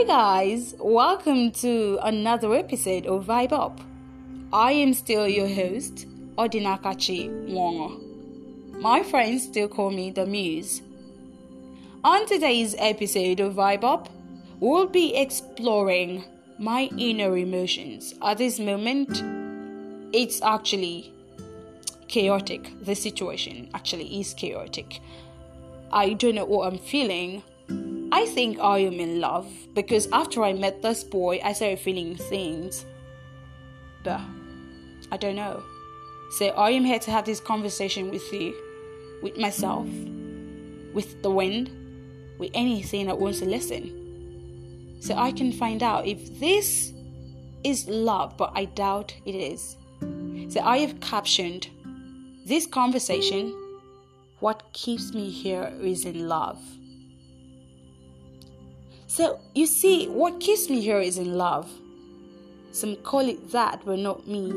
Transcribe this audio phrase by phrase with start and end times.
[0.00, 3.82] Hey guys, welcome to another episode of Vibe Up.
[4.50, 8.00] I am still your host, Odinakachi Wongo.
[8.80, 10.80] My friends still call me the Muse.
[12.02, 14.08] On today's episode of Vibe Up,
[14.58, 16.24] we'll be exploring
[16.58, 18.14] my inner emotions.
[18.22, 19.22] At this moment,
[20.14, 21.12] it's actually
[22.08, 22.72] chaotic.
[22.80, 25.00] The situation actually is chaotic.
[25.92, 27.42] I don't know what I'm feeling.
[28.12, 32.16] I think I am in love because after I met this boy, I started feeling
[32.16, 32.84] things.
[34.02, 34.20] But
[35.12, 35.62] I don't know.
[36.38, 38.54] So I am here to have this conversation with you
[39.22, 39.86] with myself,
[40.92, 41.70] with the wind,
[42.38, 44.96] with anything that wants to listen.
[45.00, 46.92] So I can find out if this
[47.64, 49.76] is love, but I doubt it is.
[50.48, 51.68] So I have captioned
[52.46, 53.54] this conversation
[54.40, 56.58] What keeps me here is in love.
[59.10, 61.68] So you see, what keeps me here is in love.
[62.70, 64.52] Some call it that, but not me.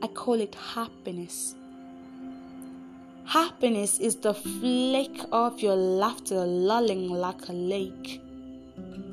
[0.00, 1.56] I call it happiness.
[3.24, 8.22] Happiness is the flick of your laughter lulling like a lake.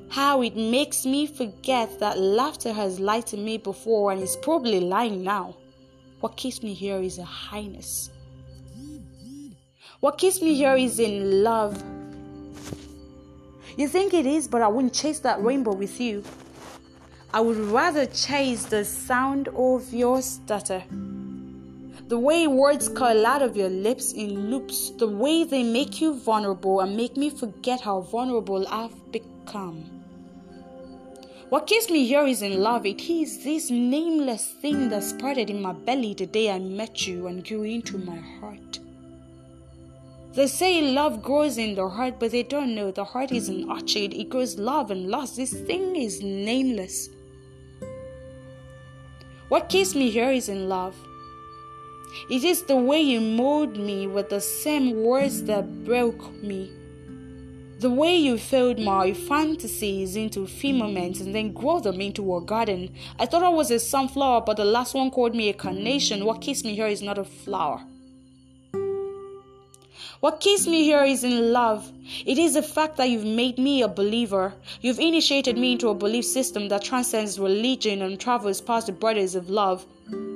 [0.10, 4.80] How it makes me forget that laughter has lied to me before and is probably
[4.80, 5.56] lying now.
[6.20, 8.12] What keeps me here is a highness.
[10.02, 11.84] What keeps me here is in love.
[13.80, 16.22] You think it is, but I wouldn't chase that rainbow with you.
[17.34, 20.84] I would rather chase the sound of your stutter.
[22.10, 26.14] The way words curl out of your lips in loops, the way they make you
[26.14, 29.86] vulnerable and make me forget how vulnerable I've become.
[31.48, 32.86] What keeps me here is in love.
[32.86, 37.28] It is this nameless thing that sprouted in my belly the day I met you
[37.28, 38.80] and grew into my heart.
[40.34, 43.70] They say love grows in the heart, but they don't know the heart is an
[43.70, 44.14] orchard.
[44.14, 45.36] It grows love and loss.
[45.36, 47.10] This thing is nameless.
[49.50, 50.96] What keeps me here is in love.
[52.30, 56.72] It is the way you mold me with the same words that broke me.
[57.80, 62.94] The way you filled my fantasies into firmament and then grow them into a garden.
[63.18, 66.26] I thought I was a sunflower, but the last one called me a carnation.
[66.26, 67.82] What keeps me here is not a flower.
[70.20, 71.94] What keeps me here is in love.
[72.26, 74.54] It is the fact that you've made me a believer.
[74.82, 79.34] You've initiated me into a belief system that transcends religion and travels past the borders
[79.34, 79.86] of love.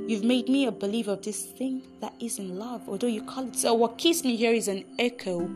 [0.08, 3.46] You've made me a believer of this thing that is in love, although you call
[3.46, 3.74] it so.
[3.74, 5.50] What keeps me here is an echo.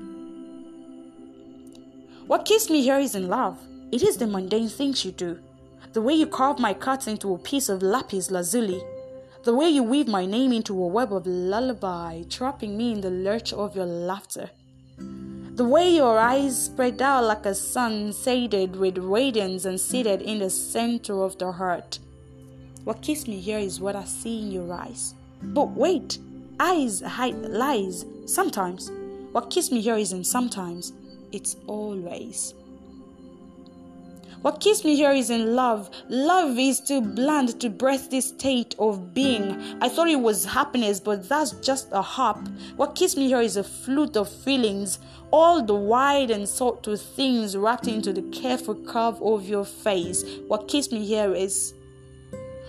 [2.26, 3.58] What keeps me here is in love.
[3.94, 5.40] It is the mundane things you do.
[5.94, 8.84] The way you carve my cuts into a piece of lapis lazuli.
[9.48, 13.10] The way you weave my name into a web of lullaby, trapping me in the
[13.10, 14.50] lurch of your laughter.
[14.98, 20.40] The way your eyes spread out like a sun, sated with radiance and seated in
[20.40, 22.00] the center of the heart.
[22.84, 25.14] What keeps me here is what I see in your eyes.
[25.42, 26.20] But wait,
[26.60, 28.92] eyes hide lies sometimes.
[29.32, 30.92] What keeps me here isn't sometimes,
[31.32, 32.54] it's always.
[34.44, 35.90] What keeps me here is in love.
[36.10, 39.60] Love is too bland to breath this state of being.
[39.82, 42.48] I thought it was happiness, but that's just a hop.
[42.76, 45.00] What keeps me here is a flute of feelings,
[45.32, 50.24] all the wide and sought to things wrapped into the careful curve of your face.
[50.48, 51.74] What keeps me here is.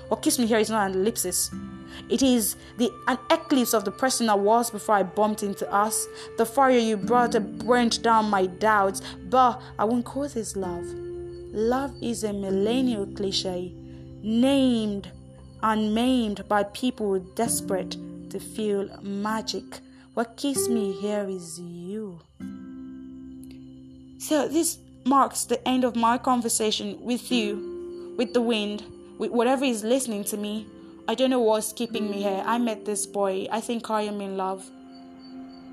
[0.09, 1.51] What keeps me here is not an ellipsis.
[2.09, 6.07] It is the an eclipse of the person I was before I bumped into us.
[6.39, 11.08] The fire you brought burnt down my doubts, but I won't call this love.
[11.53, 13.73] Love is a millennial cliche,
[14.23, 15.11] named
[15.63, 17.97] and maimed by people desperate
[18.31, 19.81] to feel magic.
[20.15, 22.21] What keeps me here is you.
[24.19, 28.85] So, this marks the end of my conversation with you, with the wind,
[29.19, 30.67] with whatever is listening to me.
[31.09, 32.43] I don't know what's keeping me here.
[32.45, 33.49] I met this boy.
[33.51, 34.69] I think I am in love.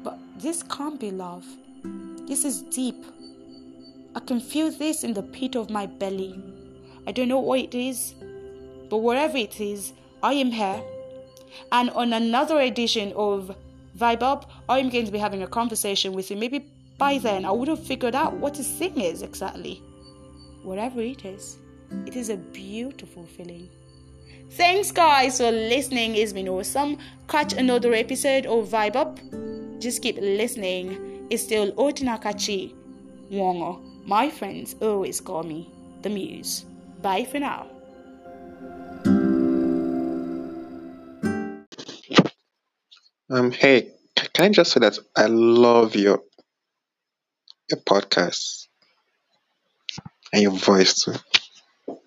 [0.04, 1.46] But this can't be love.
[2.28, 3.04] This is deep.
[4.16, 6.42] I can feel this in the pit of my belly.
[7.06, 8.16] I don't know what it is,
[8.90, 9.92] but whatever it is,
[10.24, 10.82] I am here.
[11.74, 13.54] And on another edition of
[13.98, 16.38] Vibe Up, I'm going to be having a conversation with you.
[16.38, 16.66] Maybe
[16.98, 19.82] by then I would have figured out what this thing is exactly.
[20.64, 21.58] Whatever it is,
[22.06, 23.70] it is a beautiful feeling.
[24.52, 26.16] Thanks, guys, for listening.
[26.16, 26.98] It's been awesome.
[27.28, 29.20] Catch another episode of Vibe Up.
[29.82, 31.28] Just keep listening.
[31.30, 32.74] It's still Odinakachi
[33.30, 33.95] Wongo.
[34.06, 35.70] My friends always call me
[36.02, 36.66] the Muse.
[37.02, 37.68] Bye for now.
[43.30, 43.92] Um, hey,
[44.34, 46.22] can I just say that I love your
[47.70, 48.68] your podcast.
[50.34, 51.14] and your voice too.